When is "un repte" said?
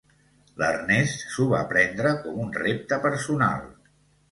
2.47-3.01